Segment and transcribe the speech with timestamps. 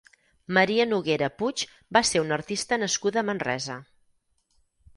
[0.57, 1.65] Maria Noguera Puig
[1.99, 3.79] va ser una artista nascuda a Manresa.